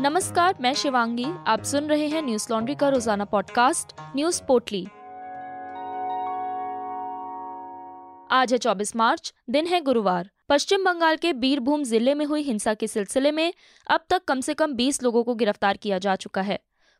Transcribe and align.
नमस्कार, 0.00 0.54
मैं 0.60 0.74
शिवांगी। 0.74 1.26
आप 1.46 1.62
सुन 1.62 1.84
रहे 1.84 2.08
हैं 2.08 2.22
न्यूज़ 2.22 2.46
लॉन्ड्री 2.50 2.74
का 2.74 2.88
रोज़ाना 2.88 3.24
पॉडकास्ट, 3.24 3.92
न्यूज़ 4.16 4.42
पोटली। 4.42 4.86
आज 8.30 8.52
है 8.52 8.58
24 8.58 8.96
मार्च, 8.96 9.34
दिन 9.50 9.66
है 9.66 9.80
गुरुवार। 9.80 10.30
पश्चिम 10.48 10.84
बंगाल 10.84 11.16
के 11.16 11.32
बीरभूम 11.32 11.82
ज़िले 11.82 12.14
में 12.14 12.24
हुई 12.26 12.42
हिंसा 12.42 12.74
के 12.74 12.86
सिलसिले 12.86 13.30
में 13.30 13.52
अब 13.90 14.00
तक 14.10 14.24
कम 14.24 14.40
से 14.40 14.54
कम 14.54 14.72
20 14.72 15.02
लोगों 15.02 15.24
को 15.24 15.34
गिरफ़्तार 15.34 15.76
किया 15.76 15.98
जा 15.98 16.16
चुका 16.16 16.40
है। 16.40 16.58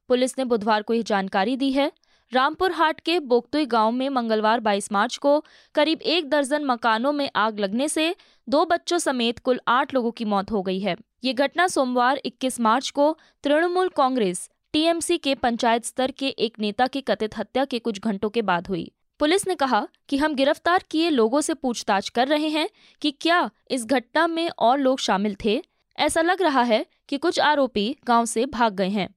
पुलिस 0.09 0.39
ने 0.39 0.45
बुधवार 0.45 0.83
को 0.83 0.95
यह 0.95 1.03
जानकारी 1.03 1.57
दी 1.57 1.73
है। 1.73 1.93
रामपुर 2.32 2.72
हाट 2.72 3.00
के 3.00 3.20
बोकतुई 3.20 3.66
गाँव 3.66 3.90
में 3.90 4.08
मंगलवार 4.08 4.60
22 4.60 4.92
मार्च 4.92 5.16
को 5.16 5.45
करीब 5.74 6.02
एक 6.02 6.28
दर्जन 6.30 6.64
मकानों 6.64 7.12
में 7.12 7.30
आग 7.36 7.58
लगने 7.58 7.88
से 7.88 8.14
दो 8.48 8.64
बच्चों 8.64 8.98
समेत 8.98 9.38
कुल 9.38 9.60
आठ 9.68 9.95
लोगों 9.95 10.10
की 10.10 10.24
मौत 10.24 10.50
हो 10.50 10.62
गई 10.62 10.78
है। 10.80 10.96
ये 11.24 11.32
घटना 11.32 11.66
सोमवार 11.68 12.16
21 12.16 12.60
मार्च 12.60 12.91
को 12.91 13.19
तृणमूल 13.45 13.88
कांग्रेस, 13.88 14.50
टीएमसी 14.72 15.19
के 15.19 15.34
पंचायत 15.34 15.84
स्तर 15.84 16.10
के 16.10 16.28
एक 16.28 16.59
नेता 16.60 16.86
की 16.86 17.00
कथित 17.00 17.38
हत्या 17.38 17.64
के 17.64 17.78
कुछ 17.78 18.00
घंटों 18.00 18.30
के 18.30 18.42
बाद 18.42 18.69
हुई। 18.69 18.91
पुलिस 19.20 19.48
ने 19.48 19.55
कहा 19.55 19.86
कि 20.08 20.16
हम 20.16 20.34
गिरफ़्तार 20.34 20.84
किए 20.91 21.10
लोगों 21.10 21.41
से 21.41 21.55
पूछताछ 21.55 22.08
कर 22.08 22.28
रहे 22.28 22.48
हैं 22.48 22.69
कि 23.02 23.10
क्या 23.10 23.50
इस 23.70 23.86
घटना 23.86 24.27
में 24.27 24.48
और 24.58 24.78
लोग 24.78 24.98
शामिल 24.98 25.36
थे। 25.45 25.62
ऐसा 25.98 26.22
लग 26.22 26.42
रहा 26.42 26.62
है 26.62 26.86
कि 27.08 27.19
कुछ 27.19 27.41
आरोपी 27.41 27.97
गाँव 28.05 28.24
से 28.24 28.47
भाग 28.47 28.74
गए 28.74 28.88
हैं। 28.88 29.08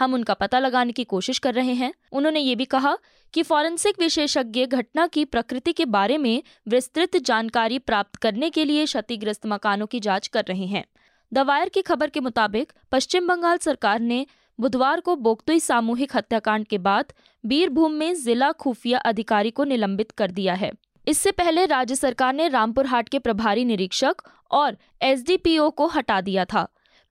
हम 0.00 0.14
उनका 0.14 0.34
पता 0.34 0.58
लगाने 0.58 0.92
की 0.92 1.04
कोशिश 1.04 1.38
कर 1.38 1.54
रहे 1.54 1.72
हैं। 1.72 1.92
उन्होंने 2.12 2.40
ये 2.40 2.54
भी 2.54 2.64
कहा 2.64 2.96
कि 3.34 3.42
फॉरेंसिक 3.42 4.00
विशेषज्ञ 4.00 4.66
घटना 4.66 5.06
की 5.06 5.24
प्रकृति 5.24 5.72
के 5.72 5.84
बारे 5.84 6.18
में 6.18 6.42
विस्तृत 6.68 7.16
जानकारी 7.16 7.78
प्राप्त 7.78 8.16
करने 8.16 8.50
के 8.50 8.64
लिए 8.64 8.84
क्षतिग्रस्त 8.84 9.46
मकानों 9.46 9.86
की 9.86 10.00
जाँच 10.00 10.26
कर 10.26 10.44
रहे 10.44 10.66
हैं। 10.66 10.84
दवायर 11.32 11.68
की 11.68 11.82
खबर 11.82 12.10
के 12.10 12.20
मुताबिक, 12.20 12.72
पश्चिम 12.92 13.28
बंगाल 13.28 13.58
सरकार 13.58 14.00
ने 14.00 14.26
बुधवार 14.60 15.00
को 15.00 15.16
बोगतुई 15.16 15.60
सामूहिक 15.60 16.16
हत्याकांड 16.16 16.66
के 16.66 16.78
बाद 16.78 17.12
बीरभूम 17.46 17.92
में 17.92 18.14
जिला 18.14 18.52
खुफिया 18.52 18.98
अधिकारी 18.98 19.50
को 19.50 19.64
निलंबित 19.64 20.10
कर 20.10 20.30
दिया 20.30 20.54
है। 20.54 20.72
इससे 21.08 21.30
पहले 21.30 21.66
राज्य 21.66 21.94
सरकार 21.94 22.34
ने 22.34 22.48
रामपुर 22.48 22.86
हाट 22.86 23.08
के 23.08 23.18
प्रभारी 23.18 23.64
निरीक्षक 23.64 24.16
और 24.50 24.76
एसडीपीओ 25.02 25.70
को 25.70 25.86
हटा 25.86 26.20
दिया 26.20 26.44
था। 26.44 26.68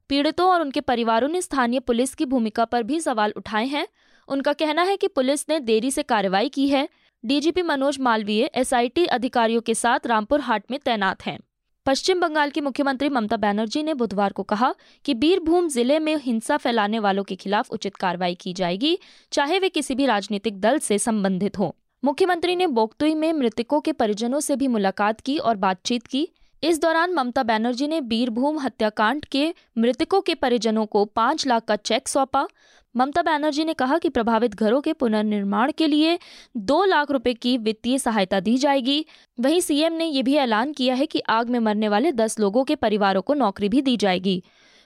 पीड़ितों 0.10 0.50
और 0.50 0.62
उनके 0.62 0.82
परिवारों 0.82 1.28
ने 1.28 1.42
स्थानीय 1.42 1.80
पुलिस 1.80 2.16
की 2.16 2.26
भूमिका 2.26 2.66
पर 2.66 2.84
भी 2.84 3.00
सवाल 3.00 3.34
उठाए 3.38 3.66
हैं। 3.66 3.88
उनका 4.30 4.54
कहना 4.54 4.82
है 4.82 4.96
कि 4.98 5.08
पुलिस 5.08 5.46
ने 5.50 5.60
देरी 5.60 5.92
से 5.92 6.04
कार्रवाई 6.04 6.50
की 6.50 6.68
है। 6.68 6.88
डीजीपी 7.24 7.62
मनोज 7.62 8.00
मालवीय, 8.00 8.50
एसआईटी 8.56 9.06
अधिकारियों 9.06 9.62
के 9.62 9.74
साथ 9.74 10.08
रामपुर 10.08 10.42
हाट 10.42 10.64
में 10.72 10.80
तैनात 10.80 11.26
हैं। 11.26 11.40
पश्चिम 11.86 12.20
बंगाल 12.20 12.50
की 12.50 12.62
मुख्यमंत्री 12.62 13.10
ममता 13.10 13.38
बनर्जी 13.38 13.84
ने 13.84 13.94
बुधवार 13.94 14.32
को 14.32 14.44
कहा 14.44 14.74
कि 15.06 15.14
बीरभूम 15.14 15.68
ज़िले 15.68 16.00
में 16.00 16.16
हिंसा 16.16 16.58
फैलाने 16.58 17.00
वालों 17.00 17.24
के 17.24 17.36
खिलाफ 17.36 17.72
उचित 17.72 17.96
कार्रवाई 17.96 18.36
की 18.36 18.54
जाएगी, 18.54 18.98
चाहे 19.32 19.60
वे 19.60 19.70
किसी 19.70 19.96
भी 19.96 20.06
राजनीतिक 20.06 20.60
दल 20.62 20.80
से 20.80 21.00
संबंधित 21.00 21.60
हो। 21.60 21.76
मुख्यमंत्री 22.04 22.56
ने 22.56 22.68
बोगतुई 22.68 23.14
में 23.16 23.32
मृतकों 23.34 23.80
के 23.82 23.92
परिजनों 23.92 24.40
से 24.40 24.56
भी 24.56 24.68
मुलाकात 24.68 25.22
की 25.22 25.38
और 25.38 25.56
बातचीत 25.58 26.08
की। 26.08 26.28
इस 26.64 26.80
दौरान 26.82 27.14
ममता 27.14 27.44
बनर्जी 27.44 27.88
ने 27.88 28.00
बीरभूम 28.02 28.58
हत्याकांड 28.60 29.26
के 29.26 29.54
मृतकों 29.78 30.20
के 30.22 30.34
परिजनों 30.36 30.86
को 30.86 31.04
पाँच 31.06 31.46
लाख 31.48 31.64
का 31.66 31.76
चेक 31.76 32.08
सौंपा। 32.08 32.48
ममता 32.96 33.22
बनर्जी 33.22 33.64
ने 33.66 33.74
कहा 33.74 33.98
कि 33.98 34.10
प्रभावित 34.10 34.56
घरों 34.56 34.82
के 34.82 34.94
पुनर्निर्माण 34.94 35.72
के 35.72 35.88
लिए 35.88 36.18
दो 36.58 36.84
लाख 36.86 37.12
रुपए 37.12 37.34
की 37.34 37.58
वित्तीय 37.58 37.98
सहायता 37.98 38.40
दी 38.40 38.58
जाएगी। 38.58 39.06
वहीं 39.40 39.60
सीएम 39.62 39.94
ने 39.94 40.06
यह 40.06 40.24
भी 40.24 40.36
ऐलान 40.36 40.74
किया 40.74 40.96
है 40.96 41.06
कि 41.06 41.20
आग 41.20 41.50
में 41.50 41.60
मरने 41.60 41.90
वाले 41.90 42.12
दस 42.12 42.40
लोगों 42.40 42.64
के 42.64 42.76
परिवारों 42.76 43.22
को 43.22 43.34
नौकरी 43.34 43.70
भी 43.70 43.82
दी 43.82 43.96
जाएगी। 43.98 44.44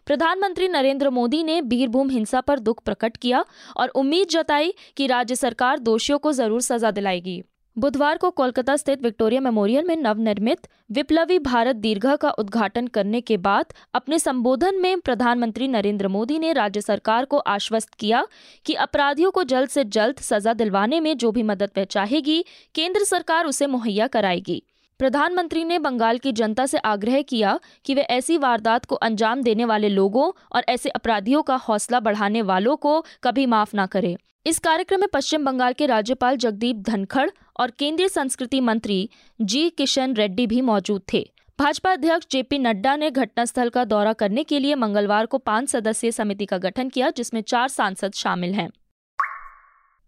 प्रधानमंत्री 0.08 0.68
नरेंद्र 0.68 1.10
मोदी 1.10 1.44
ने 1.44 1.62
बीरभूम 1.62 2.10
हिंसा 2.10 2.42
पर 2.42 2.60
दुख 2.60 2.84
प्रकट 2.84 3.18
किया 3.18 3.44
और 3.78 3.90
उम्मीद 3.90 4.28
जताई 4.28 4.74
कि 4.98 5.08
राज्य 5.08 5.36
सरकार 5.36 5.80
दोषियों 5.80 6.20
को 6.20 6.32
ज़रूर 6.32 6.62
सजा 6.62 6.92
दिलाएगी। 6.92 7.42
बुधवार 7.78 8.18
को 8.18 8.30
कोलकाता 8.30 8.76
स्थित 8.76 9.02
विक्टोरिया 9.04 9.42
मेमोरियल 9.42 9.86
में 9.86 9.96
नवनिर्मित 9.96 10.68
विप्लवी 10.92 11.40
भारत 11.40 11.76
दीर्घा 11.76 12.16
का 12.16 12.30
उद्घाटन 12.30 12.88
करने 12.88 13.22
के 13.22 13.38
बाद 13.38 13.66
अपने 13.94 14.20
संबोधन 14.20 14.76
में 14.76 15.00
प्रधानमंत्री 15.00 15.68
नरेंद्र 15.68 16.08
मोदी 16.08 16.40
ने 16.40 16.54
राज्य 16.54 16.82
सरकार 16.82 17.26
को 17.26 17.38
आश्वस्त 17.38 17.94
किया 17.94 18.26
कि 18.66 18.74
अपराधियों 18.74 19.32
को 19.32 19.44
जल्द 19.44 19.70
से 19.70 19.84
जल्द 19.84 20.20
सजा 20.20 20.54
दिलवाने 20.54 21.00
में 21.00 21.18
जो 21.18 21.32
भी 21.32 21.44
मदद 21.44 21.70
वह 21.78 21.84
चाहेगी, 21.84 22.46
केंद्र 22.76 23.04
सरकार 23.04 23.46
उसे 23.46 23.68
मुहैया 23.68 24.08
कराएगी। 24.08 24.64
प्रधानमंत्री 25.00 25.64
ने 25.64 25.80
बंगाल 25.80 26.18
की 26.18 26.32
जनता 26.32 26.66
से 26.66 26.78
आग्रह 26.78 27.22
किया 27.22 27.60
कि 27.86 27.94
वे 27.94 28.02
ऐसी 28.02 28.38
वारदात 28.38 28.86
को 28.86 28.96
अंजाम 28.96 29.42
देने 29.42 29.66
वाले 29.66 29.90
लोगों 29.90 30.32
और 30.52 30.66
ऐसे 30.70 30.90
अपराधियों 30.90 31.42
का 31.44 31.56
हौसला 31.56 32.00
बढ़ाने 32.00 32.42
वालों 32.42 32.76
को 32.76 33.06
कभी 33.24 33.46
माफ़ 33.46 33.76
ना 33.76 33.86
करे। 33.86 34.18
इस 34.46 34.60
कार्यक्रम 34.60 35.00
में 35.00 35.10
पश्चिम 35.14 35.46
बंगाल 35.46 35.74
के 35.74 35.86
राज्यपाल 35.86 36.38
जगदीप 36.38 36.76
धनखड़ 36.76 37.30
और 37.58 37.72
केंद्रीय 37.72 38.10
संस्कृति 38.10 38.62
मंत्री 38.62 39.10
जी 39.42 39.70
किशन 39.70 40.14
रेड्डी 40.14 40.48
भी 40.48 40.62
मौजूद 40.62 41.02
थे। 41.14 41.32
भाजपा 41.60 41.92
अध्यक्ष 41.92 42.28
जेपी 42.32 42.60
नड्डा 42.60 42.96
ने 42.96 43.12
घटनास्थल 43.12 43.70
का 43.70 43.86
दौरा 43.86 44.14
करने 44.14 44.44
के 44.44 44.60
लिए 44.60 44.76
मंगलवार 44.76 45.26
को 45.26 45.38
पाँच 45.38 45.70
सदस्यीय 45.70 46.12
समिति 46.12 46.46
का 46.46 46.58
गठन 46.58 46.90
किया, 46.90 47.10
जिसमें 47.10 47.42
चार 47.42 47.68
सांसद 47.68 48.14
शामिल 48.14 48.54
हैं। 48.54 48.70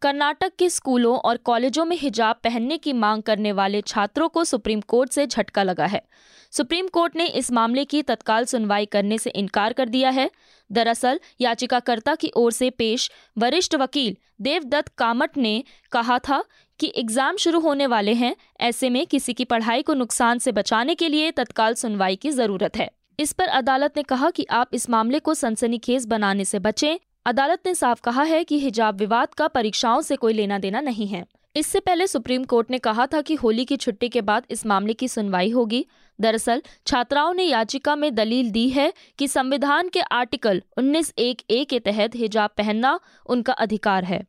कर्नाटक 0.02 0.52
के 0.60 0.70
स्कूलों 0.70 1.18
और 1.18 1.38
कॉलेजों 1.38 1.86
में 1.86 1.98
हिजाब 1.98 2.36
पहनने 2.44 2.78
की 2.78 2.94
मांग 2.94 3.24
करने 3.24 3.52
वाले 3.52 3.82
छात्रों 3.82 4.30
को 4.30 4.44
सुप्रीम 4.44 4.82
कोर्ट 4.82 5.12
से 5.12 5.28
झटका 5.28 5.64
लगा 5.64 5.86
है। 5.86 6.02
सुप्रीम 6.52 6.88
कोर्ट 6.88 7.16
ने 7.16 7.26
इस 7.26 7.52
मामले 7.52 7.86
की 7.86 8.02
तत्काल 8.02 8.46
सुनवाई 8.46 8.86
करने 8.86 9.18
से 9.18 9.30
इनकार 9.30 9.74
कर 9.74 9.90
दिया 9.90 10.10
है। 10.10 10.32
दरअसल, 10.72 11.20
याचिकाकर्ता 11.42 12.16
की 12.16 12.32
ओर 12.36 12.52
से 12.52 12.70
पेश 12.70 13.12
वरिष्ठ 13.38 13.76
वकील 13.76 14.18
देवदत्त 14.42 14.92
कामट 14.98 15.38
ने 15.38 15.64
कहा 15.92 16.20
था 16.20 16.44
कि 16.80 16.94
एग्ज़ाम 16.96 17.38
शुरू 17.38 17.60
होने 17.60 17.88
वाले 17.88 18.14
हैं, 18.14 18.36
ऐसे 18.60 18.90
में 18.90 19.08
किसी 19.08 19.34
की 19.34 19.46
पढ़ाई 19.46 19.82
को 19.82 19.94
नुकसान 19.94 20.40
से 20.40 20.52
बचाने 20.52 20.96
के 20.96 21.10
लिए 21.10 21.32
तत्काल 21.32 21.74
सुनवाई 21.74 22.16
की 22.16 22.32
ज़रूरत 22.32 22.78
है। 22.78 22.92
इस 23.20 23.34
पर 23.34 23.48
अदालत 23.48 23.94
ने 23.98 24.04
कहा 24.04 24.30
कि 24.30 24.46
आप 24.52 24.70
इस 24.74 24.90
मामले 24.90 25.20
को 25.20 25.34
सनसनीखेज 25.34 26.06
बनाने 26.06 26.46
से 26.46 26.60
बचें। 26.60 26.98
अदालत 27.26 27.60
ने 27.66 27.76
साफ़ 27.76 28.02
कहा 28.02 28.24
है 28.24 28.44
कि 28.44 28.60
हिजाब 28.60 28.98
विवाद 28.98 29.34
का 29.34 29.48
परीक्षाओं 29.48 30.02
से 30.02 30.16
कोई 30.16 30.34
लेना 30.34 30.60
देना 30.60 30.82
नहीं 30.82 31.08
है। 31.08 31.26
इससे 31.56 31.80
पहले 31.80 32.08
सुप्रीम 32.08 32.44
कोर्ट 32.44 32.72
ने 32.72 32.78
कहा 32.78 33.06
था 33.06 33.22
कि 33.22 33.36
होली 33.36 33.66
की 33.66 33.78
छुट्टी 33.78 34.10
के 34.10 34.22
बाद 34.22 34.44
इस 34.50 34.66
मामले 34.66 34.94
की 34.94 35.08
सुनवाई 35.08 35.50
होगी। 35.50 35.86
दरअसल, 36.22 36.62
छात्राओं 36.88 37.34
ने 37.34 37.44
याचिका 37.44 37.96
में 37.96 38.16
दलील 38.16 38.52
दी 38.52 38.70
है 38.70 38.94
कि 39.20 39.28
संविधान 39.28 39.90
के 39.90 40.00
आर्टिकल 40.00 40.64
19 40.78 41.14
एक 41.20 41.42
ए 41.52 41.64
के 41.64 41.80
तहत 41.80 42.16
हिजाब 42.16 42.50
पहनना 42.58 43.00
उनका 43.26 43.54
अधिकार 43.54 44.04
है। 44.04 44.24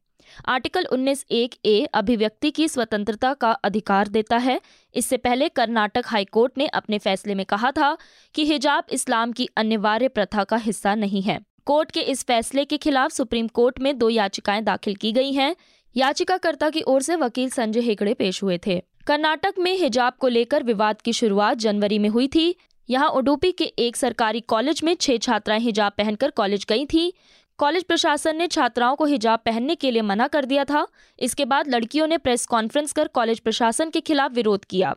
आर्टिकल 0.48 0.86
19 0.92 1.24
एक 1.30 1.54
ए 1.64 1.88
अभिव्यक्ति 1.94 2.50
की 2.50 2.68
स्वतंत्रता 2.68 3.34
का 3.34 3.50
अधिकार 3.50 4.08
देता 4.08 4.36
है। 4.36 4.60
इससे 4.94 5.16
पहले 5.16 5.48
कर्नाटक 5.48 6.02
हाईकोर्ट 6.06 6.58
ने 6.58 6.66
अपने 6.66 6.98
फैसले 6.98 7.34
में 7.34 7.46
कहा 7.46 7.70
था 7.70 7.96
कि 8.34 8.46
हिजाब 8.46 8.84
इस्लाम 8.92 9.32
की 9.32 9.48
अनिवार्य 9.56 10.08
प्रथा 10.08 10.44
का 10.44 10.56
हिस्सा 10.56 10.94
नहीं 10.94 11.22
है। 11.22 11.40
कोर्ट 11.66 11.90
के 11.90 12.00
इस 12.00 12.24
फैसले 12.24 12.64
के 12.64 12.76
खिलाफ 12.76 13.10
सुप्रीम 13.10 13.48
कोर्ट 13.48 13.80
में 13.80 13.98
दो 13.98 14.08
याचिकाएँ 14.08 14.62
दाखिल 14.62 14.94
की 14.94 15.12
गई 15.12 15.32
हैं। 15.32 15.56
याचिकाकर्ता 15.96 16.70
की 16.70 16.82
ओर 16.82 17.02
से 17.02 17.16
वकील 17.16 17.50
संजय 17.50 17.80
हेगड़े 17.80 18.14
पेश 18.14 18.42
हुए 18.42 18.58
थे। 18.66 18.82
कर्नाटक 19.06 19.54
में 19.58 19.76
हिजाब 19.78 20.12
को 20.12 20.28
लेकर 20.28 20.62
विवाद 20.62 21.00
की 21.00 21.12
शुरुआत 21.12 21.56
जनवरी 21.56 21.98
में 21.98 22.08
हुई 22.08 22.28
थी। 22.28 22.54
यहाँ 22.88 23.08
उडुपी 23.08 23.52
के 23.52 23.64
एक 23.64 23.96
सरकारी 23.96 24.40
कॉलेज 24.40 24.80
में 24.84 24.94
छह 24.94 25.16
छात्राएँ 25.16 25.60
हिजाब 25.60 25.92
पहनकर 25.92 26.30
कॉलेज 26.30 26.66
गई 26.68 26.84
थी। 26.86 27.12
कॉलेज 27.58 27.84
प्रशासन 27.84 28.36
ने 28.36 28.46
छात्राओं 28.46 28.96
को 28.96 29.04
हिजाब 29.04 29.40
पहनने 29.44 29.74
के 29.74 29.90
लिए 29.90 30.02
मना 30.02 30.26
कर 30.28 30.44
दिया 30.44 30.64
था। 30.64 30.86
इसके 31.18 31.44
बाद 31.44 31.68
लड़कियों 31.68 32.06
ने 32.06 32.18
प्रेस 32.18 32.44
कॉन्फ्रेंस 32.46 32.92
कर 32.92 33.08
कॉलेज 33.08 33.38
प्रशासन 33.40 33.90
के 33.90 34.00
खिलाफ 34.00 34.32
विरोध 34.32 34.64
किया। 34.64 34.94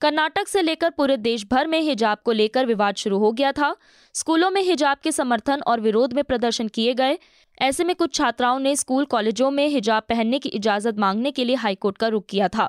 कर्नाटक 0.00 0.48
से 0.48 0.62
लेकर 0.62 0.90
पूरे 0.90 1.16
देश 1.16 1.44
भर 1.50 1.66
में 1.66 1.80
हिजाब 1.80 2.18
को 2.24 2.32
लेकर 2.32 2.66
विवाद 2.66 2.96
शुरू 2.96 3.18
हो 3.18 3.30
गया 3.32 3.52
था। 3.52 3.74
स्कूलों 4.14 4.50
में 4.50 4.60
हिजाब 4.62 4.98
के 4.98 5.12
समर्थन 5.12 5.62
और 5.62 5.80
विरोध 5.80 6.12
में 6.12 6.22
प्रदर्शन 6.24 6.68
किए 6.68 6.94
गए। 6.94 7.18
ऐसे 7.58 7.84
में 7.84 7.94
कुछ 7.96 8.14
छात्राओं 8.14 8.58
ने 8.58 8.74
स्कूल 8.76 9.04
कॉलेजों 9.06 9.50
में 9.50 9.66
हिजाब 9.68 10.02
पहनने 10.08 10.38
की 10.38 10.48
इजाज़त 10.50 10.98
मांगने 10.98 11.30
के 11.30 11.44
लिए 11.44 11.56
हाईकोर्ट 11.56 11.98
का 11.98 12.08
रुख 12.08 12.26
किया 12.28 12.48
था, 12.48 12.68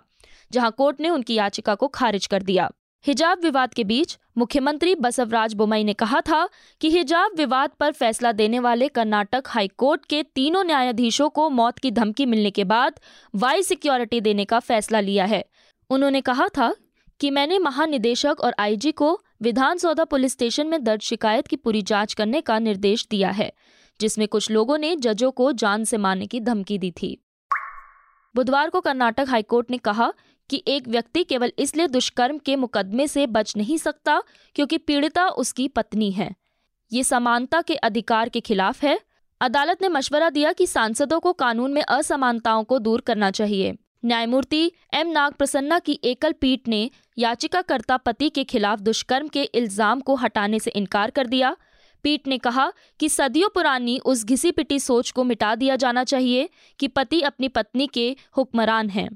जहाँ 0.51 0.71
कोर्ट 0.71 1.01
ने 1.01 1.09
उनकी 1.09 1.33
याचिका 1.33 1.75
को 1.75 1.87
खारिज 1.89 2.27
कर 2.27 2.43
दिया। 2.43 2.71
हिजाब 3.05 3.39
विवाद 3.43 3.73
के 3.73 3.83
बीच 3.83 4.17
मुख्यमंत्री 4.37 4.93
बसवराज 4.95 5.53
बोमई 5.53 5.83
ने 5.83 5.93
कहा 5.93 6.19
था 6.21 6.47
कि 6.81 6.89
हिजाब 6.89 7.31
विवाद 7.37 7.69
पर 7.79 7.91
फैसला 7.91 8.31
देने 8.31 8.59
वाले 8.59 8.87
कर्नाटक 8.87 9.43
हाईकोर्ट 9.47 10.05
के 10.05 10.21
तीनों 10.23 10.63
न्यायाधीशों 10.63 11.29
को 11.29 11.49
मौत 11.49 11.79
की 11.79 11.91
धमकी 11.91 12.25
मिलने 12.25 12.51
के 12.51 12.63
बाद 12.63 12.99
वाई 13.35 13.63
सिक्योरिटी 13.63 14.21
देने 14.21 14.45
का 14.45 14.59
फैसला 14.59 14.99
लिया 14.99 15.25
है। 15.25 15.43
उन्होंने 15.89 16.21
कहा 16.21 16.47
था 16.47 16.73
कि 17.19 17.31
मैंने 17.31 17.59
महानिदेशक 17.59 18.35
और 18.39 18.55
आईजी 18.59 18.91
को 18.91 19.19
विधान 19.41 19.77
सौदा 19.77 20.03
पुलिस 20.03 20.31
स्टेशन 20.31 20.67
में 20.67 20.83
दर्ज 20.83 21.01
शिकायत 21.01 21.47
की 21.47 21.55
पूरी 21.55 21.81
जाँच 21.81 22.13
करने 22.13 22.41
का 22.41 22.59
निर्देश 22.59 23.07
दिया 23.11 23.29
है, 23.29 23.51
जिसमें 23.99 24.27
कुछ 24.27 24.51
लोगों 24.51 24.77
ने 24.77 24.95
जजों 24.95 25.31
को 25.31 25.51
जान 25.51 25.83
से 25.83 25.97
मारने 25.97 26.27
की 26.27 26.39
धमकी 26.39 26.77
दी 26.77 26.91
थी। 26.91 27.17
बुधवार 28.35 28.69
को 28.69 28.79
कर्नाटक 28.81 29.25
हाईकोर्ट 29.29 29.71
ने 29.71 29.77
कहा 29.77 30.13
कि 30.49 30.63
एक 30.67 30.87
व्यक्ति 30.87 31.23
केवल 31.23 31.51
इसलिए 31.59 31.87
दुष्कर्म 31.87 32.37
के 32.37 32.55
मुकदमे 32.55 33.07
से 33.07 33.27
बच 33.27 33.55
नहीं 33.57 33.77
सकता 33.77 34.21
क्योंकि 34.55 34.77
पीड़िता 34.77 35.27
उसकी 35.27 35.67
पत्नी 35.67 36.11
है। 36.11 36.33
ये 36.91 37.03
समानता 37.03 37.61
के 37.61 37.75
अधिकार 37.75 38.29
के 38.29 38.39
खिलाफ 38.39 38.83
है। 38.83 38.99
अदालत 39.41 39.81
ने 39.81 39.89
मशवरा 39.89 40.29
दिया 40.29 40.51
कि 40.53 40.67
सांसदों 40.67 41.19
को 41.19 41.33
कानून 41.33 41.73
में 41.73 41.81
असमानताओं 41.81 42.63
को 42.63 42.79
दूर 42.79 43.01
करना 43.01 43.31
चाहिए। 43.31 43.73
न्यायमूर्ति 44.05 44.71
एम 44.93 45.07
नाग 45.07 45.33
प्रसन्ना 45.33 45.79
की 45.79 45.99
एकल 46.03 46.31
पीठ 46.31 46.67
ने 46.67 46.89
याचिकाकर्ता 47.17 47.97
पति 47.97 48.29
के 48.29 48.43
खिलाफ 48.43 48.79
दुष्कर्म 48.79 49.27
के 49.27 49.43
इल्ज़ाम 49.43 49.99
को 49.99 50.15
हटाने 50.15 50.59
से 50.59 50.71
इनकार 50.71 51.11
कर 51.11 51.27
दिया। 51.27 51.55
पीठ 52.03 52.27
ने 52.27 52.37
कहा 52.37 52.71
कि 52.99 53.09
सदियों 53.09 53.49
पुरानी 53.49 53.97
उस 53.99 54.23
घिसी 54.25 54.51
पिटी 54.51 54.79
सोच 54.79 55.11
को 55.11 55.23
मिटा 55.23 55.53
दिया 55.55 55.75
जाना 55.75 56.03
चाहिए 56.03 56.49
कि 56.79 56.87
पति 56.87 57.21
अपनी 57.21 57.47
पत्नी 57.47 57.87
के 57.87 58.15
हुक्मरान 58.37 58.89
हैं। 58.89 59.09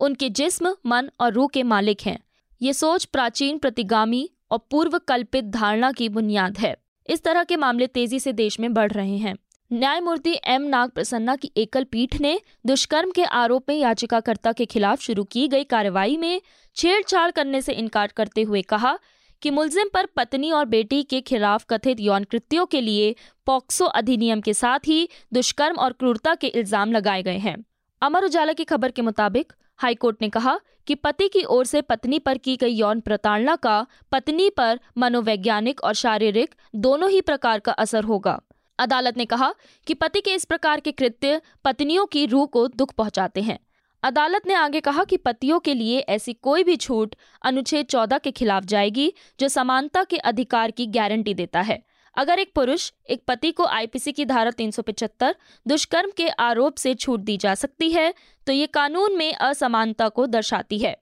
उनके 0.00 0.28
जिस्म, 0.30 0.74
मन 0.86 1.10
और 1.20 1.32
रूह 1.32 1.48
के 1.48 1.62
मालिक 1.62 2.00
हैं। 2.00 2.18
ये 2.60 2.72
सोच 2.72 3.04
प्राचीन, 3.04 3.58
प्रतिगामी 3.58 4.28
और 4.50 4.58
पूर्व 4.70 4.98
कल्पित 4.98 5.44
धारणा 5.44 5.92
की 5.92 6.08
बुनियाद 6.08 6.58
है। 6.58 6.76
इस 7.08 7.22
तरह 7.22 7.44
के 7.44 7.56
मामले 7.56 7.86
तेज़ी 7.86 8.20
से 8.20 8.32
देश 8.32 8.60
में 8.60 8.72
बढ़ 8.74 8.92
रहे 8.92 9.16
हैं। 9.16 9.34
न्यायमूर्ति 9.70 10.34
एम. 10.44 10.62
नाग 10.62 10.90
प्रसन्ना 10.90 11.36
की 11.36 11.50
एकल 11.56 11.84
पीठ 11.84 12.20
ने 12.20 12.40
दुष्कर्म 12.66 13.10
के 13.10 13.24
आरोप 13.24 13.68
में 13.68 13.76
याचिकाकर्ता 13.76 14.52
के 14.52 14.64
खिलाफ 14.64 15.00
शुरू 15.00 15.24
की 15.24 15.46
गई 15.48 15.64
कार्रवाई 15.64 16.16
में 16.16 16.40
छेड़छाड़ 16.76 17.30
करने 17.30 17.62
से 17.62 17.72
इनकार 17.72 18.12
करते 18.16 18.42
हुए 18.42 18.62
कहा 18.62 18.98
कि 19.42 19.50
मुलजिम 19.50 19.88
पर 19.94 20.06
पत्नी 20.06 20.50
और 20.50 20.64
बेटी 20.64 21.02
के 21.02 21.20
खिलाफ 21.20 21.64
कथित 21.70 22.00
यौन 22.00 22.24
कृत्यों 22.24 22.66
के 22.66 22.80
लिए 22.80 23.14
पॉक्सो 23.46 23.84
अधिनियम 23.84 24.40
के 24.40 24.54
साथ 24.54 24.86
ही 24.86 25.08
दुष्कर्म 25.34 25.76
और 25.76 25.92
क्रूरता 25.92 26.34
के 26.34 26.46
इल्ज़ाम 26.46 26.92
लगाए 26.92 27.22
गए 27.22 27.38
हैं। 27.38 27.56
अमर 28.02 28.24
उजाला 28.24 28.52
की 28.52 28.64
खबर 28.64 28.90
के 28.90 29.02
मुताबिक 29.02 29.52
हाईकोर्ट 29.78 30.16
ने 30.22 30.28
कहा 30.28 30.60
कि 30.86 30.94
पति 30.94 31.28
की 31.28 31.44
ओर 31.44 31.64
से 31.64 31.82
पत्नी 31.82 32.18
पर 32.18 32.38
की 32.38 32.56
गई 32.56 32.72
यौन 32.72 33.00
प्रताड़ना 33.00 33.56
का 33.56 33.86
पत्नी 34.12 34.50
पर 34.50 34.80
मनोवैज्ञानिक 34.98 35.84
और 35.84 35.94
शारीरिक 35.94 36.54
दोनों 36.74 37.10
ही 37.10 37.20
प्रकार 37.20 37.60
का 37.60 37.72
असर 37.72 38.04
होगा। 38.04 38.40
अदालत 38.78 39.16
ने 39.16 39.24
कहा 39.24 39.54
कि 39.86 39.94
पति 39.94 40.20
के 40.20 40.34
इस 40.34 40.44
प्रकार 40.44 40.80
के 40.80 40.92
कृत्य 40.92 41.40
पत्नियों 41.64 42.06
की 42.06 42.26
रूह 42.26 42.46
को 42.46 42.66
दुख 42.68 42.92
पहुंचाते 42.92 43.40
हैं। 43.40 43.58
अदालत 44.02 44.46
ने 44.46 44.54
आगे 44.54 44.80
कहा 44.80 45.04
कि 45.04 45.16
पतियों 45.16 45.58
के 45.60 45.74
लिए 45.74 45.98
ऐसी 45.98 46.32
कोई 46.32 46.64
भी 46.64 46.76
छूट 46.76 47.14
अनुच्छेद 47.42 47.86
चौदह 47.86 48.18
के 48.18 48.30
खिलाफ 48.30 48.64
जाएगी 48.64 49.12
जो 49.40 49.48
समानता 49.48 50.04
के 50.04 50.16
अधिकार 50.16 50.70
की 50.70 50.86
गारंटी 50.86 51.34
देता 51.34 51.60
है। 51.60 51.82
अगर 52.16 52.38
एक 52.38 52.52
पुरुष 52.54 52.90
एक 53.10 53.22
पति 53.28 53.50
को 53.52 53.64
आईपीसी 53.64 54.12
की 54.12 54.24
धारा 54.24 54.50
375 54.50 55.34
दुष्कर्म 55.66 56.10
के 56.16 56.28
आरोप 56.28 56.76
से 56.76 56.94
छूट 56.94 57.20
दी 57.20 57.36
जा 57.36 57.54
सकती 57.54 57.90
है 57.90 58.12
तो 58.46 58.52
ये 58.52 58.66
कानून 58.66 59.16
में 59.16 59.32
असमानता 59.34 60.08
को 60.08 60.26
दर्शाती 60.26 60.78
है। 60.78 60.96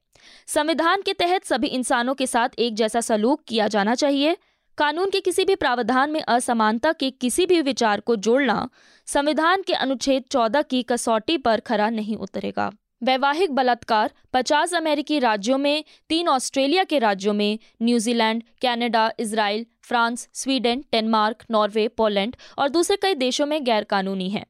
संविधान 0.47 1.03
के 1.03 1.13
तहत 1.13 1.45
सभी 1.45 1.67
इंसानों 1.67 2.15
के 2.15 2.27
साथ 2.27 2.49
एक 2.59 2.75
जैसा 2.75 3.01
सलूक 3.01 3.43
किया 3.49 3.69
जाना 3.69 3.95
चाहिए। 3.95 4.37
कानून 4.79 5.11
के 5.11 5.21
किसी 5.21 5.45
भी 5.45 5.55
प्रावधान 5.55 6.11
में 6.11 6.21
असमानता 6.21 6.93
के 6.93 7.11
किसी 7.11 7.47
भी 7.47 7.61
विचार 7.61 8.01
को 8.01 8.17
जोड़ना 8.17 8.69
संविधान 9.07 9.63
के 9.63 9.73
अनुच्छेद 9.73 10.25
14 10.31 10.63
की 10.63 10.83
कसौटी 10.83 11.37
पर 11.39 11.61
खरा 11.61 11.89
नहीं 11.91 12.17
उतरेगा। 12.17 12.71
वैवाहिक 13.03 13.55
बलात्कार 13.55 14.13
50 14.33 14.75
अमेरिकी 14.75 15.19
राज्यों 15.19 15.59
में, 15.59 15.85
तीन 16.09 16.29
ऑस्ट्रेलिया 16.29 16.85
के 16.85 16.99
राज्यों 16.99 17.35
में, 17.35 17.59
New Zealand, 17.83 18.43
Canada 18.63 19.11
Israel 19.19 19.67
France, 19.85 20.29
Sweden, 20.35 20.85
Denmark, 20.93 21.45
Norway, 21.51 21.87
Poland 21.89 22.37
और 22.59 22.69
दूसरे 22.69 22.97
कई 22.97 23.15
देशों 23.17 23.47
में 23.47 23.63
गैर 23.65 23.85
कानूनी 23.85 24.29
है। 24.31 24.45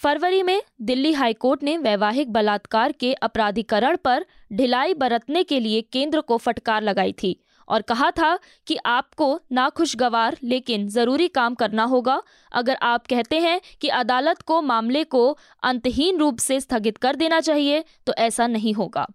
फरवरी 0.00 0.42
में 0.42 0.60
दिल्ली 0.82 1.12
हाईकोर्ट 1.12 1.62
ने 1.62 1.76
वैवाहिक 1.78 2.32
बलात्कार 2.32 2.92
के 2.92 3.12
अपराधीकरण 3.14 3.96
पर 3.96 4.24
ढिलाई 4.52 4.94
बरतने 4.94 5.42
के 5.44 5.60
लिए 5.60 5.80
केंद्र 5.82 6.20
को 6.20 6.36
फटकार 6.36 6.82
लगाई 6.82 7.12
थी 7.22 7.36
और 7.68 7.82
कहा 7.82 8.10
था 8.10 8.36
कि 8.66 8.76
आपको 8.86 9.28
नाखुशगवार 9.52 10.36
लेकिन 10.42 10.88
ज़रूरी 10.88 11.28
काम 11.28 11.54
करना 11.54 11.84
होगा, 11.84 12.20
अगर 12.52 12.78
आप 12.82 13.06
कहते 13.06 13.38
हैं 13.40 13.60
कि 13.80 13.88
अदालत 13.90 14.42
को 14.42 14.60
मामले 14.62 15.04
को 15.04 15.26
अंतहीन 15.62 16.18
रूप 16.18 16.38
से 16.38 16.60
स्थगित 16.60 16.98
कर 16.98 17.16
देना 17.16 17.40
चाहिए 17.40 17.84
तो 18.06 18.14
ऐसा 18.18 18.46
नहीं 18.46 18.74
होगा। 18.74 19.06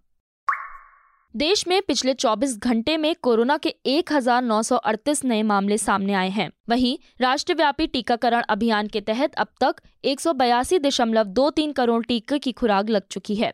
देश 1.36 1.68
में 1.68 1.82
पिछले 1.82 2.14
24 2.14 2.58
घंटे 2.58 2.96
में 2.96 3.14
कोरोना 3.22 3.56
के 3.56 3.74
1,938 3.86 5.24
नए 5.24 5.42
मामले 5.42 5.78
सामने 5.78 6.12
आए 6.12 6.28
हैं। 6.28 6.50
वहीं 6.68 6.98
राष्ट्रव्यापी 7.20 7.86
टीकाकरण 7.86 8.42
अभियान 8.42 8.86
के 8.86 9.00
तहत 9.00 9.34
अब 9.34 9.46
तक 9.60 9.76
एक 10.04 10.20
करोड़ 11.72 12.04
टीके 12.04 12.38
की 12.38 12.52
खुराक 12.52 12.88
लग 12.88 13.02
चुकी 13.10 13.34
है। 13.34 13.52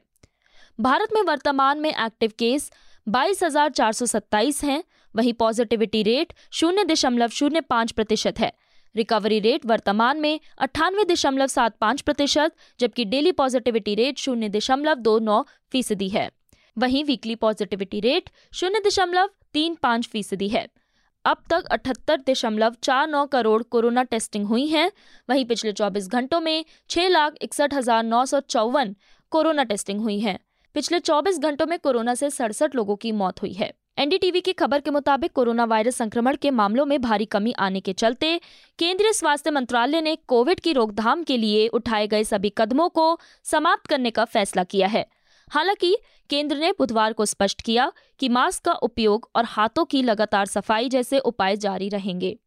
भारत 0.80 1.08
में 1.14 1.22
वर्तमान 1.22 1.78
में 1.78 1.90
एक्टिव 1.90 2.32
केस 2.38 2.72
22,427 3.08 4.64
हैं। 4.64 4.84
वहीं 5.16 5.32
पॉजिटिविटी 5.32 6.02
रेट 6.02 6.32
शून्य 6.52 6.84
दशमलव 6.84 7.28
शून्य 7.28 7.60
पाँच 7.60 7.92
प्रतिशत 7.92 8.40
है। 8.40 8.52
रिकवरी 8.96 9.40
रेट 9.40 9.66
वर्तमान 9.66 10.20
में 10.20 10.40
अट्ठानवे 10.58 11.04
दशमलव 11.04 11.46
सात 11.46 11.76
पाँच 11.80 12.00
प्रतिशत 12.00 12.52
जबकि 12.80 13.04
डेली 13.04 13.32
पॉजिटिविटी 13.32 13.94
रेट 13.94 14.18
शून्य 14.18 14.48
दशमलव 14.48 14.94
दो 14.94 15.18
नौ 15.18 15.42
फ़ीसदी 15.72 16.08
है। 16.08 16.30
वहीं 16.76 17.04
वीकली 17.04 17.34
पॉजिटिविटी 17.34 18.00
रेट 18.00 18.30
शून्य 18.52 18.80
दशमलव 18.86 19.28
तीन 19.54 19.76
पाँच 19.82 20.06
फ़ीसदी 20.06 20.48
है। 20.48 20.66
अब 21.24 21.36
तक 21.50 21.64
अठहत्तर 21.66 22.20
दशमलव 22.28 22.74
चार 22.82 23.08
नौ 23.08 23.24
करोड़ 23.26 23.62
कोरोना 23.62 24.02
टेस्टिंग 24.02 24.46
हुई 24.46 24.66
हैं। 24.66 24.90
वहीं 25.28 25.44
पिछले 25.44 25.72
24 25.72 26.08
घंटों 26.08 26.40
में 26.40 26.64
छह 26.90 27.08
लाख 27.08 27.34
इकसठ 27.42 27.74
हज़ार 27.74 28.02
नौ 28.02 28.24
सौ 28.26 28.40
चौवन 28.40 28.94
कोरोना 29.32 29.64
टेस्टिंग 29.64 30.00
हुई 30.00 30.18
है। 30.20 30.38
पिछले 30.74 31.00
24 31.00 31.38
घंटों 31.38 31.66
में 31.66 31.78
कोरोना 31.78 32.14
से 32.14 32.30
सड़सठ 32.30 32.74
लोगों 32.74 32.96
की 32.96 33.12
मौत 33.12 33.42
हुई 33.42 33.52
है। 33.52 33.72
एनडीटीवी 33.98 34.40
की 34.40 34.52
खबर 34.52 34.80
के 34.80 34.90
मुताबिक 34.90 35.32
कोरोना 35.32 35.64
वायरस 35.64 35.96
संक्रमण 35.96 36.36
के 36.36 36.50
मामलों 36.50 36.84
में 36.86 37.00
भारी 37.02 37.24
कमी 37.24 37.52
आने 37.58 37.80
के 37.80 37.92
चलते 37.92 38.40
केंद्रीय 38.78 39.12
स्वास्थ्य 39.12 39.50
मंत्रालय 39.50 40.00
ने 40.00 40.16
कोविड 40.26 40.60
की 40.60 40.72
रोकथाम 40.72 41.22
के 41.22 41.36
लिए 41.36 41.66
उठाए 41.68 42.06
गए 42.06 42.24
सभी 42.24 42.52
कदमों 42.58 42.88
को 42.88 43.18
समाप्त 43.44 43.86
करने 43.86 44.10
का 44.10 44.24
फैसला 44.24 44.64
किया 44.64 44.88
है। 44.88 45.06
हालाँकि, 45.50 45.96
केंद्र 46.30 46.56
ने 46.56 46.72
बुधवार 46.72 47.12
को 47.12 47.26
स्पष्ट 47.26 47.62
किया 47.62 47.92
कि 48.18 48.28
मास्क 48.28 48.64
का 48.64 48.72
उपयोग 48.72 49.30
और 49.36 49.44
हाथों 49.44 49.84
की 49.84 50.02
लगातार 50.02 50.46
सफ़ाई 50.46 50.88
जैसे 50.88 51.18
उपाय 51.18 51.56
जारी 51.56 51.88
रहेंगे। 51.88 52.38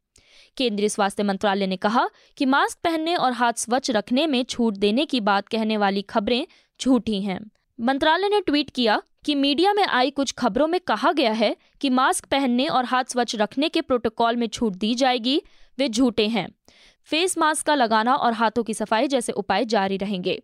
केंद्रीय 0.56 0.88
स्वास्थ्य 0.88 1.22
मंत्रालय 1.22 1.66
ने 1.66 1.76
कहा 1.76 2.08
कि 2.36 2.46
मास्क 2.46 2.78
पहनने 2.84 3.14
और 3.14 3.32
हाथ 3.32 3.52
स्वच्छ 3.52 3.90
रखने 3.90 4.26
में 4.26 4.44
छूट 4.44 4.74
देने 4.74 5.04
की 5.04 5.20
बात 5.20 5.48
कहने 5.48 5.76
वाली 5.76 6.02
खबरें 6.02 6.46
झूठी 6.82 7.22
हैं। 7.22 7.50
मंत्रालय 7.80 8.28
ने 8.28 8.40
ट्वीट 8.40 8.70
किया 8.70 9.02
कि 9.24 9.34
मीडिया 9.34 9.72
में 9.72 9.84
आई 9.84 10.10
कुछ 10.10 10.32
खबरों 10.32 10.66
में 10.66 10.80
कहा 10.80 11.12
गया 11.12 11.32
है 11.32 11.56
कि 11.80 11.90
मास्क 11.90 12.24
पहनने 12.24 12.66
और 12.66 12.84
हाथ 12.84 13.04
स्वच्छ 13.04 13.36
रखने 13.36 13.68
के 13.68 13.80
प्रोटोकॉल 13.80 14.36
में 14.36 14.46
छूट 14.46 14.72
दी 14.72 14.94
जाएगी। 14.94 15.42
वे 15.78 15.88
झूठे 15.88 16.28
हैं। 16.28 16.48
फेस 17.08 17.38
मास्क 17.38 17.66
का 17.66 17.74
लगाना 17.74 18.14
और 18.14 18.32
हाथों 18.32 18.62
की 18.62 18.74
सफ़ाई 18.74 19.08
जैसे 19.08 19.32
उपाय 19.32 19.64
जारी 19.64 19.96
रहेंगे। 19.96 20.42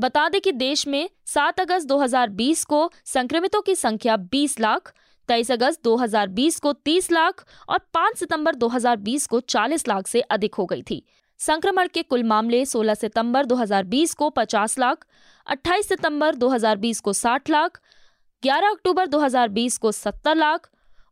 बता 0.00 0.28
दें 0.28 0.40
कि 0.40 0.52
देश 0.52 0.86
में 0.88 1.08
7 1.26 1.60
अगस्त 1.60 1.86
2020 1.86 2.64
को 2.64 2.90
संक्रमितों 3.04 3.62
की 3.62 3.74
संख्या 3.74 4.16
20 4.16 4.58
लाख 4.60 4.92
23 5.28 5.50
अगस्त 5.50 5.82
2020 5.84 6.58
को 6.60 6.72
30 6.72 7.10
लाख 7.12 7.44
और 7.68 7.78
5 7.94 8.16
सितंबर 8.16 8.54
2020 8.54 9.26
को 9.26 9.40
40 9.40 9.88
लाख 9.88 10.06
से 10.06 10.20
अधिक 10.20 10.54
हो 10.54 10.66
गई 10.66 10.82
थी। 10.82 11.02
संक्रमण 11.40 11.88
के 11.88 12.02
कुल 12.02 12.22
मामले 12.24 12.64
16 12.64 12.94
सितंबर 12.94 13.46
2020 13.46 14.14
को 14.14 14.30
50 14.30 14.78
लाख 14.78 15.04
28 15.46 15.88
सितंबर 15.88 16.34
2020 16.34 17.00
को 17.00 17.12
60 17.12 17.50
लाख 17.50 17.80
11 18.42 18.70
अक्टूबर 18.70 19.06
2020 19.06 19.76
को 19.78 19.92
70 19.92 20.36
लाख 20.36 20.68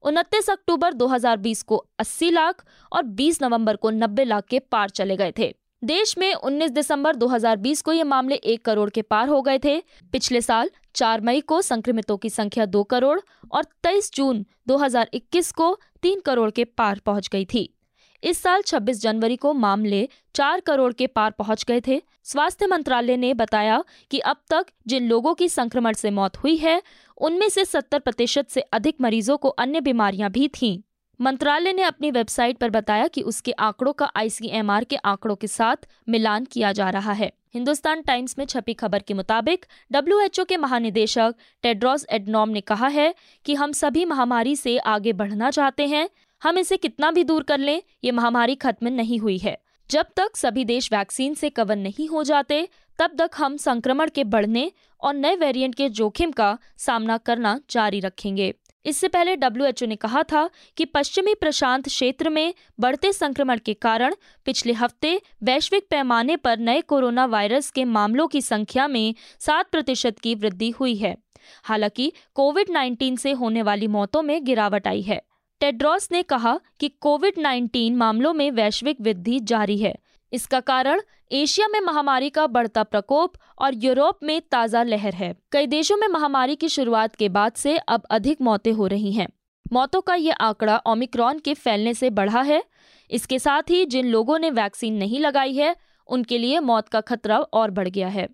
उनतीस 0.06 0.50
अक्टूबर 0.50 0.92
2020 0.92 1.62
को 1.62 1.84
80 1.98 2.30
लाख 2.30 2.64
और 2.92 3.02
20 3.02 3.42
नवंबर 3.42 3.76
को 3.76 3.90
90 3.90 4.25
लाख 4.25 4.44
के 4.44 4.58
पार 4.58 4.90
चले 4.90 5.16
गए 5.16 5.32
थे। 5.38 5.54
देश 5.84 6.18
में 6.18 6.34
19 6.34 6.70
दिसंबर 6.70 7.16
2020 7.16 7.82
को 7.82 7.92
ये 7.92 8.02
मामले 8.02 8.34
एक 8.34 8.64
करोड़ 8.64 8.90
के 8.90 9.02
पार 9.02 9.28
हो 9.28 9.42
गए 9.42 9.58
थे। 9.58 9.78
पिछले 10.12 10.40
साल 10.40 10.70
4 10.94 11.20
मई 11.20 11.40
को 11.40 11.60
संक्रमितों 11.62 12.16
की 12.16 12.30
संख्या 12.30 12.66
दो 12.66 12.82
करोड़ 12.82 13.18
और 13.52 13.64
23 13.82 14.12
जून 14.14 14.44
2021 14.68 15.52
को 15.52 15.78
तीन 16.02 16.20
करोड़ 16.20 16.50
के 16.50 16.64
पार 16.64 17.00
पहुँच 17.06 17.28
गई 17.28 17.44
थी। 17.44 17.75
इस 18.23 18.42
साल 18.42 18.62
26 18.62 19.00
जनवरी 19.00 19.37
को 19.37 19.52
मामले 19.52 20.08
चार 20.35 20.61
करोड़ 20.61 20.92
के 20.92 21.06
पार 21.06 21.30
पहुँच 21.30 21.64
गए 21.64 21.80
थे। 21.87 22.02
स्वास्थ्य 22.23 22.66
मंत्रालय 22.66 23.16
ने 23.16 23.35
बताया 23.35 23.85
कि 24.11 24.18
अब 24.18 24.37
तक 24.50 24.66
जिन 24.87 25.08
लोगों 25.08 25.35
की 25.35 25.49
संक्रमण 25.49 25.92
से 25.92 26.11
मौत 26.11 26.37
हुई 26.37 26.56
है, 26.56 26.82
उनमें 27.16 27.49
से 27.49 27.64
70 27.64 27.99
प्रतिशत 27.99 28.49
से 28.49 28.61
अधिक 28.61 28.96
मरीजों 29.00 29.37
को 29.37 29.49
अन्य 29.49 29.80
बीमारियाँ 29.80 30.30
भी 30.30 30.49
थीं। 30.49 30.82
मंत्रालय 31.20 31.73
ने 31.73 31.82
अपनी 31.82 32.11
वेबसाइट 32.11 32.58
पर 32.58 32.70
बताया 32.70 33.08
कि 33.08 33.23
उसके 33.23 33.52
आंकड़ों 33.52 33.92
का 33.92 34.11
आईसीएमआर 34.16 34.85
के 34.85 34.96
आंकड़ों 34.96 35.37
के 35.37 35.46
साथ 35.46 35.76
मिलान 36.08 36.44
किया 36.44 36.73
जा 36.73 36.90
रहा 36.90 37.12
है। 37.12 37.32
हिंदुस्तान 37.54 38.02
टाइम्स 38.02 38.38
में 38.38 38.44
छपी 38.44 38.75
खबर 38.75 39.02
के 39.02 39.14
मुताबिक, 39.14 39.66
डब्ल्यूएचओ 39.92 40.44
के 40.44 40.56
महानिदेशक 40.56 41.35
टेड्रोस 41.62 42.06
एडनॉम 42.11 42.49
ने 42.49 42.61
कहा 42.61 42.88
है 42.88 43.14
कि 43.44 43.54
हम 43.54 43.73
सभी 43.73 44.04
महामारी 44.04 44.56
से 44.56 44.78
आगे 44.78 45.12
बढ़ना 45.12 45.50
चाहते 45.50 45.87
हैं 45.87 46.08
हम 46.43 46.59
इसे 46.59 46.76
कितना 46.76 47.11
भी 47.11 47.25
दूर 47.25 47.43
कर 47.43 47.59
लें, 47.59 47.83
ये 48.05 48.11
महामारी 48.11 48.55
खत्म 48.55 48.88
नहीं 48.88 49.19
हुई 49.19 49.38
है। 49.38 49.59
जब 49.90 50.07
तक 50.16 50.37
सभी 50.37 50.64
देश 50.64 50.93
वैक्सीन 50.93 51.35
से 51.35 51.50
कवर 51.50 51.76
नहीं 51.76 52.09
हो 52.09 52.25
जाते, 52.25 52.69
तब 52.99 53.16
तक 53.19 53.31
हम 53.37 53.57
संक्रमण 53.57 54.09
के 54.09 54.25
बढ़ने 54.25 54.73
और 55.00 55.14
नए 55.14 55.37
वेरिएंट 55.37 55.75
के 55.75 55.88
जोखिम 55.88 56.31
का 56.31 56.59
सामना 56.76 57.16
करना 57.16 57.61
जारी 57.71 58.00
रखेंगे। 58.00 58.55
इससे 58.87 59.09
पहले 59.09 59.37
डब्ल्यूएचओ 59.37 59.87
ने 59.87 59.97
कहा 59.97 60.23
था 60.23 60.50
कि 60.76 60.85
पश्चिमी 60.85 61.35
प्रशांत 61.35 61.87
क्षेत्र 61.87 62.31
में 62.31 62.55
बढ़ते 62.81 63.12
संक्रमण 63.12 63.59
के 63.59 63.75
कारण 63.75 64.14
पिछले 64.45 64.73
हफ़्ते 64.73 65.21
वैश्विक 65.43 65.87
पैमाने 65.90 66.37
पर 66.37 66.59
नए 66.59 66.81
कोरोना 66.81 67.25
वायरस 67.26 67.71
के 67.71 67.85
मामलों 67.85 68.26
की 68.26 68.40
संख्या 68.40 68.88
में 68.88 69.14
सात 69.40 69.71
प्रतिशत 69.71 70.19
की 70.19 70.35
वृद्धि 70.35 70.71
हुई 70.71 70.97
है। 70.97 71.16
हालाँकि 71.62 72.12
कोविड 72.35 72.69
19 72.69 73.19
से 73.19 73.33
होने 73.33 73.62
वाली 73.62 73.87
मौतों 73.87 74.23
में 74.23 74.45
गिरावट 74.45 74.87
आई 74.88 75.02
है। 75.02 75.23
टेड्रॉस 75.60 76.08
ने 76.12 76.22
कहा 76.22 76.60
कि 76.80 76.88
कोविड 76.88 77.34
19 77.38 77.94
मामलों 77.94 78.32
में 78.32 78.50
वैश्विक 78.50 78.96
वृद्धि 79.00 79.40
जारी 79.40 79.78
है। 79.78 79.98
इसका 80.32 80.60
कारण 80.60 81.00
एशिया 81.32 81.68
में 81.68 81.80
महामारी 81.80 82.30
का 82.30 82.46
बढ़ता 82.46 82.82
प्रकोप 82.82 83.32
और 83.58 83.75
यूरोप 83.75 84.18
में 84.22 84.40
ताज़ा 84.50 84.82
लहर 84.82 85.14
है। 85.14 85.34
कई 85.52 85.66
देशों 85.66 85.96
में 85.96 86.08
महामारी 86.08 86.56
की 86.56 86.68
शुरुआत 86.68 87.14
के 87.14 87.28
बाद 87.28 87.52
से 87.52 87.78
अब 87.78 88.02
अधिक 88.10 88.40
मौतें 88.40 88.72
हो 88.72 88.86
रही 88.86 89.12
हैं। 89.12 89.28
मौतों 89.72 90.00
का 90.00 90.14
ये 90.14 90.30
आंकड़ा 90.30 90.82
ओमिक्रॉन 90.86 91.38
के 91.38 91.54
फैलने 91.54 91.94
से 91.94 92.10
बढ़ा 92.10 92.42
है। 92.42 92.64
इसके 93.10 93.38
साथ 93.38 93.62
ही 93.70 93.84
जिन 93.84 94.06
लोगों 94.06 94.38
ने 94.38 94.50
वैक्सीन 94.50 94.94
नहीं 94.94 95.20
लगाई 95.20 95.54
है, 95.54 95.76
उनके 96.06 96.38
लिए 96.38 96.60
मौत 96.60 96.88
का 96.88 97.00
खतरा 97.00 97.38
और 97.38 97.70
बढ़ 97.70 97.88
गया 97.88 98.08
है। 98.08 98.28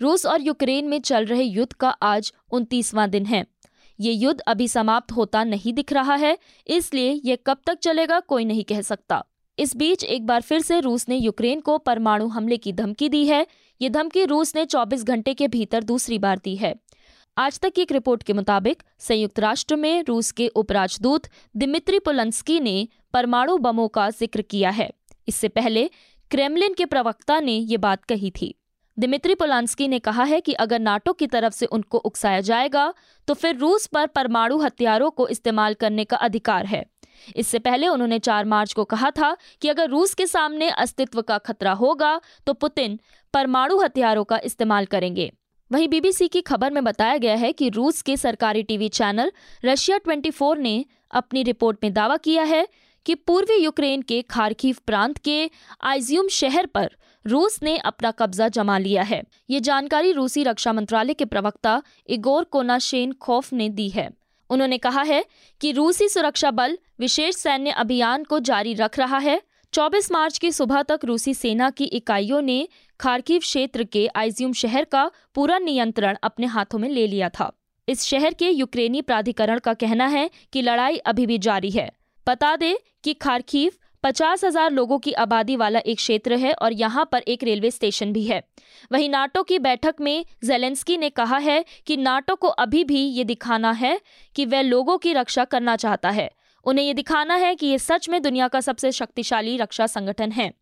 रूस 0.00 0.26
और 0.26 0.40
यूक्रेन 0.40 0.84
में 0.84 1.00
चल 1.00 1.24
रहे 1.24 1.42
युद्ध 1.42 1.72
का 1.72 1.88
आज 1.88 2.32
उनतीसवां 2.50 3.10
दिन 3.10 3.26
है। 3.26 3.53
ये 3.98 4.12
युद्ध 4.12 4.40
अभी 4.40 4.68
समाप्त 4.68 5.12
होता 5.12 5.44
नहीं 5.44 5.72
दिख 5.72 5.92
रहा 5.92 6.14
है, 6.14 6.36
इसलिए 6.66 7.20
ये 7.24 7.38
कब 7.46 7.58
तक 7.66 7.78
चलेगा 7.78 8.20
कोई 8.20 8.44
नहीं 8.44 8.64
कह 8.64 8.80
सकता। 8.82 9.24
इस 9.58 9.76
बीच 9.76 10.04
एक 10.04 10.26
बार 10.26 10.40
फिर 10.40 10.60
से 10.60 10.78
रूस 10.80 11.08
ने 11.08 11.16
यूक्रेन 11.16 11.60
को 11.60 11.76
परमाणु 11.78 12.26
हमले 12.26 12.56
की 12.56 12.72
धमकी 12.72 13.08
दी 13.08 13.24
है। 13.26 13.46
ये 13.80 13.90
धमकी 13.90 14.24
रूस 14.24 14.54
ने 14.56 14.64
24 14.66 15.04
घंटे 15.04 15.34
के 15.34 15.48
भीतर 15.48 15.84
दूसरी 15.84 16.18
बार 16.18 16.38
दी 16.38 16.54
है। 16.56 16.74
आज 17.36 17.58
तक 17.60 17.72
की 17.72 17.82
एक 17.82 17.92
रिपोर्ट 17.92 18.22
के 18.22 18.32
मुताबिक, 18.32 18.82
संयुक्त 18.98 19.38
राष्ट्र 19.40 19.76
में 19.76 20.02
रूस 20.04 20.30
के 20.32 20.48
उपराजदूत 20.48 21.26
दिमित्री 21.56 21.98
पोलंस्की 21.98 22.58
ने 22.60 22.76
परमाणु 23.12 23.56
बमों 23.58 23.88
का 23.88 24.08
ज़िक्र 24.10 24.42
किया 24.42 24.70
है। 24.70 24.90
इससे 25.28 25.48
पहले 25.48 25.88
क्रेमलिन 26.30 26.74
के 26.74 26.84
प्रवक्ता 26.84 27.38
ने 27.40 27.52
ये 27.52 27.76
बात 27.78 28.04
कही 28.04 28.30
थी। 28.32 28.54
दिमित्री 28.96 29.34
पोलांस्की 29.34 29.86
ने 29.88 29.98
कहा 29.98 30.24
है 30.24 30.40
कि 30.40 30.52
अगर 30.54 30.78
नाटो 30.78 31.12
की 31.12 31.26
तरफ़ 31.26 31.54
से 31.54 31.66
उनको 31.66 31.98
उकसाया 31.98 32.40
जाएगा 32.40 32.92
तो 33.28 33.34
फिर 33.34 33.56
रूस 33.56 33.86
पर 33.86 34.06
परमाणु 34.06 34.58
हथियारों 34.58 35.10
को 35.10 35.26
इस्तेमाल 35.28 35.74
करने 35.74 36.04
का 36.04 36.16
अधिकार 36.16 36.66
है। 36.66 36.84
इससे 37.36 37.58
पहले 37.58 37.88
उन्होंने 37.88 38.18
4 38.18 38.44
मार्च 38.44 38.72
को 38.72 38.84
कहा 38.84 39.10
था 39.10 39.36
कि 39.62 39.68
अगर 39.68 39.88
रूस 39.90 40.14
के 40.14 40.26
सामने 40.26 40.68
अस्तित्व 40.70 41.22
का 41.22 41.38
खतरा 41.38 41.72
होगा 41.72 42.20
तो 42.46 42.52
पुतिन 42.52 42.98
परमाणु 43.34 43.78
हथियारों 43.78 44.24
का 44.24 44.40
इस्तेमाल 44.44 44.86
करेंगे। 44.86 45.30
वहीं 45.70 45.88
बीबीसी 45.88 46.28
की 46.28 46.40
खबर 46.42 46.72
में 46.72 46.82
बताया 46.84 47.16
गया 47.16 47.34
है 47.34 47.52
कि 47.52 47.68
रूस 47.68 48.02
के 48.02 48.16
सरकारी 48.16 48.62
टीवी 48.62 48.88
चैनल 48.90 49.32
रशिया 49.64 49.98
24 50.08 50.56
ने 50.58 50.84
अपनी 51.12 51.42
रिपोर्ट 51.42 51.78
में 51.82 51.92
दावा 51.92 52.16
किया 52.16 52.42
है 52.42 52.66
कि 53.06 53.14
पूर्वी 53.14 53.56
यूक्रेन 53.56 54.02
के 54.02 54.20
खारखीव 54.22 54.76
प्रांत 54.86 55.18
के 55.18 55.50
आइज्यूम 55.82 56.28
शहर 56.28 56.66
पर 56.66 56.96
रूस 57.26 57.62
ने 57.62 57.76
अपना 57.78 58.10
कब्जा 58.10 58.48
जमा 58.48 58.78
लिया 58.78 59.02
है। 59.02 59.22
ये 59.50 59.60
जानकारी 59.60 60.12
रूसी 60.12 60.42
रक्षा 60.42 60.72
मंत्रालय 60.72 61.14
के 61.14 61.24
प्रवक्ता 61.24 61.82
इगोर 62.08 62.44
कोनाशेन 62.44 63.12
खोफ 63.12 63.52
ने 63.52 63.68
दी 63.68 63.88
है। 63.88 64.10
उन्होंने 64.50 64.78
कहा 64.78 65.02
है 65.02 65.24
कि 65.60 65.72
रूसी 65.72 66.08
सुरक्षा 66.08 66.50
बल 66.50 66.78
विशेष 67.00 67.36
सैन्य 67.36 67.70
अभियान 67.70 68.24
को 68.24 68.40
जारी 68.40 68.74
रख 68.74 68.98
रहा 68.98 69.18
है। 69.18 69.40
24 69.72 70.12
मार्च 70.12 70.38
की 70.38 70.52
सुबह 70.52 70.82
तक 70.82 71.00
रूसी 71.04 71.34
सेना 71.34 71.70
की 71.70 71.84
इकाइयों 71.84 72.42
ने 72.42 72.68
खारकीव 73.00 73.38
क्षेत्र 73.38 73.84
के 73.84 74.08
आइजियम 74.16 74.52
शहर 74.52 74.84
का 74.84 75.10
पूरा 75.34 75.58
नियंत्रण 75.58 76.16
अपने 76.22 76.46
हाथों 76.46 76.78
में 76.78 76.88
ले 76.88 77.06
लिया 77.06 77.28
था। 77.28 77.52
इस 77.88 78.02
शहर 78.02 78.34
के 78.34 78.50
यूक्रेनी 78.50 79.02
प्राधिकरण 79.02 79.58
का 79.58 79.74
कहना 79.74 80.06
है 80.06 80.30
कि 80.52 80.62
लड़ाई 80.62 80.96
अभी 80.96 81.26
भी 81.26 81.38
जारी 81.38 81.70
है। 81.70 81.92
बता 82.26 82.56
दें 82.56 82.74
कि 83.04 83.14
खारकीव 83.14 83.72
पचास 84.04 84.44
हज़ार 84.44 84.70
लोगों 84.70 84.98
की 84.98 85.12
आबादी 85.14 85.54
वाला 85.56 85.78
एक 85.82 85.96
क्षेत्र 85.96 86.36
है 86.36 86.52
और 86.54 86.72
यहाँ 86.72 87.08
पर 87.12 87.22
एक 87.28 87.44
रेलवे 87.44 87.70
स्टेशन 87.70 88.12
भी 88.12 88.24
है। 88.24 88.42
वहीं 88.90 89.08
नाटो 89.10 89.42
की 89.42 89.58
बैठक 89.58 90.00
में 90.00 90.24
जेलेंस्की 90.44 90.96
ने 90.96 91.08
कहा 91.10 91.36
है 91.38 91.64
कि 91.86 91.96
नाटो 91.96 92.34
को 92.34 92.48
अभी 92.48 92.82
भी 92.84 92.98
ये 92.98 93.24
दिखाना 93.24 93.70
है 93.72 93.98
कि 94.36 94.46
वह 94.46 94.62
लोगों 94.62 94.98
की 94.98 95.12
रक्षा 95.12 95.44
करना 95.46 95.76
चाहता 95.76 96.10
है। 96.10 96.30
उन्हें 96.66 96.84
ये 96.84 96.94
दिखाना 96.94 97.34
है 97.36 97.54
कि 97.54 97.66
ये 97.66 97.78
सच 97.78 98.08
में 98.08 98.20
दुनिया 98.22 98.48
का 98.48 98.60
सबसे 98.60 98.92
शक्तिशाली 98.92 99.56
रक्षा 99.56 99.86
संगठन 99.86 100.32
है। 100.32 100.52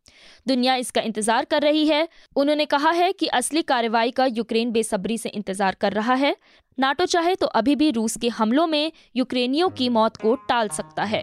दुनिया 0.49 0.77
इसका 0.77 1.01
इंतज़ार 1.01 1.45
कर 1.45 1.63
रही 1.63 1.87
है। 1.87 2.09
उन्होंने 2.37 2.65
कहा 2.67 2.91
है 2.93 3.13
कि 3.13 3.27
असली 3.35 3.63
कार्रवाई 3.65 4.11
का 4.11 4.27
यूक्रेन 4.29 4.73
बेसब्री 4.73 5.19
से 5.19 5.29
इंतज़ार 5.31 5.77
कर 5.81 5.93
रहा 5.93 6.15
है। 6.15 6.37
नाटो 6.79 7.07
चाहे 7.09 7.35
तो 7.35 7.47
अभी 7.47 7.77
भी 7.77 7.91
रूस 7.91 8.17
के 8.17 8.29
हमलों 8.31 8.67
में 8.67 8.93
यूक्रेनियों 9.17 9.71
की 9.71 9.89
मौत 9.91 10.17
को 10.17 10.35
टाल 10.49 10.69
सकता 10.71 11.05
है। 11.05 11.23